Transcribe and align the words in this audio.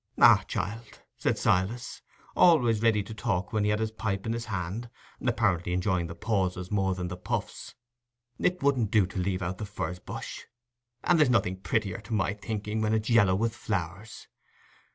"Ah, 0.17 0.43
child," 0.47 0.99
said 1.19 1.37
Silas, 1.37 2.01
always 2.35 2.81
ready 2.81 3.03
to 3.03 3.13
talk 3.13 3.53
when 3.53 3.63
he 3.63 3.69
had 3.69 3.79
his 3.79 3.91
pipe 3.91 4.25
in 4.25 4.33
his 4.33 4.45
hand, 4.45 4.89
apparently 5.23 5.73
enjoying 5.73 6.07
the 6.07 6.15
pauses 6.15 6.71
more 6.71 6.95
than 6.95 7.07
the 7.07 7.15
puffs, 7.15 7.75
"it 8.39 8.63
wouldn't 8.63 8.89
do 8.89 9.05
to 9.05 9.19
leave 9.19 9.43
out 9.43 9.59
the 9.59 9.63
furze 9.67 9.99
bush; 9.99 10.45
and 11.03 11.19
there's 11.19 11.29
nothing 11.29 11.57
prettier, 11.61 12.01
to 12.01 12.15
my 12.15 12.33
thinking, 12.33 12.81
when 12.81 12.95
it's 12.95 13.11
yallow 13.11 13.35
with 13.35 13.53
flowers. 13.55 14.27